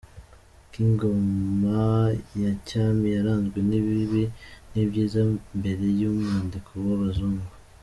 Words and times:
Ko 0.71 0.75
ingoma 0.85 1.81
ya 2.41 2.51
cyami 2.67 3.07
yaranzwe 3.15 3.57
n’ibibi 3.69 4.23
n’ibyiza 4.71 5.19
mbere 5.57 5.85
y’umwaduko 5.99 6.69
w’abazungu 6.87 7.47